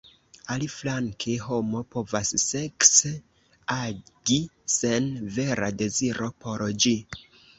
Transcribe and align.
Aliflanke, 0.53 1.33
homo 1.47 1.81
povas 1.95 2.31
sekse 2.43 3.11
agi 3.75 4.39
sen 4.77 5.11
vera 5.37 5.69
deziro 5.83 6.33
por 6.47 6.65
ĝi. 6.87 6.95